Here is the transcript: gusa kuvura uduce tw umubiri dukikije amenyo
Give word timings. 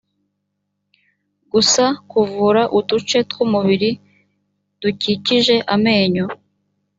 gusa 1.51 1.83
kuvura 2.11 2.61
uduce 2.77 3.17
tw 3.29 3.37
umubiri 3.45 3.89
dukikije 4.81 5.55
amenyo 5.75 6.25